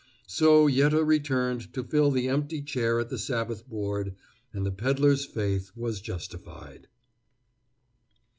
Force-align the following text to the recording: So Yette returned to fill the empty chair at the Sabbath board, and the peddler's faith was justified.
So 0.25 0.65
Yette 0.65 1.05
returned 1.05 1.71
to 1.75 1.83
fill 1.83 2.09
the 2.09 2.27
empty 2.27 2.63
chair 2.63 2.99
at 2.99 3.09
the 3.11 3.19
Sabbath 3.19 3.69
board, 3.69 4.15
and 4.51 4.65
the 4.65 4.71
peddler's 4.71 5.25
faith 5.25 5.71
was 5.75 6.01
justified. 6.01 6.87